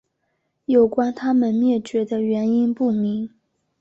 [0.65, 3.29] 有关它们灭绝的原因不明。